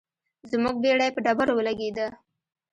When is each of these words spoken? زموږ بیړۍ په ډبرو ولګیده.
زموږ 0.51 0.75
بیړۍ 0.83 1.09
په 1.13 1.19
ډبرو 1.25 1.53
ولګیده. 1.55 2.07